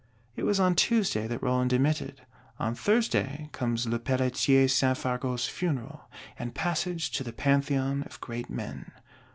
[0.35, 2.25] It was on Tuesday that Roland demitted.
[2.57, 4.97] On Thursday comes Lepelletier St.
[4.97, 8.93] Fargeau's Funeral, and passage to the Pantheon of Great Men.